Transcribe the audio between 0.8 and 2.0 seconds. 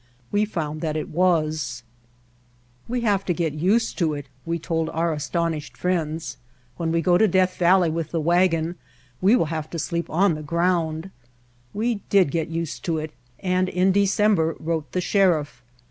that it was. The